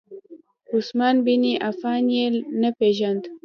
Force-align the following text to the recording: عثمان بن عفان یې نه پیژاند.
عثمان 0.75 1.15
بن 1.25 1.43
عفان 1.67 2.03
یې 2.17 2.25
نه 2.61 2.69
پیژاند. 2.77 3.23